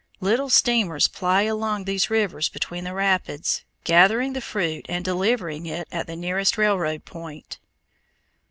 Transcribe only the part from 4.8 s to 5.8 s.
and delivering